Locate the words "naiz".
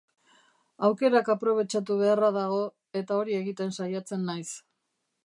4.31-4.49